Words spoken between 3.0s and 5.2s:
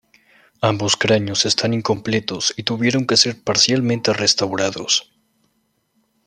que ser parcialmente restaurados.